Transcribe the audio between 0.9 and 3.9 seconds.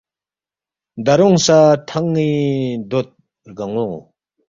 دارونگ سہ ٹھنگ ی دود رگانو